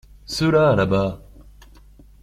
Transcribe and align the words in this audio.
Ceux-là 0.25 0.75
là-bas. 0.75 1.21